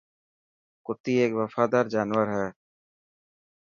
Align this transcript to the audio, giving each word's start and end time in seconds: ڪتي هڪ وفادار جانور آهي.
ڪتي 0.85 1.13
هڪ 1.23 1.31
وفادار 1.41 1.85
جانور 1.93 2.25
آهي. 2.37 2.49